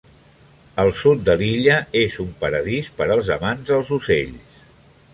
[0.83, 4.61] El sud de l'illa és un paradís per als amants dels ocells.